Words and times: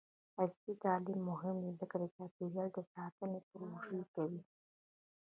عصري 0.41 0.73
تعلیم 0.83 1.19
مهم 1.31 1.55
دی 1.63 1.71
ځکه 1.79 1.95
چې 2.01 2.05
د 2.09 2.13
چاپیریال 2.15 2.69
ساتنې 2.93 3.39
پروژې 3.49 4.01
کوي. 4.13 4.41